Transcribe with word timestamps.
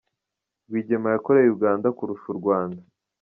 Rwigema 0.67 1.07
yakoreye 1.15 1.49
Uganda 1.55 1.87
kurusha 1.97 2.25
u 2.29 2.35
Rwanda 2.39 2.81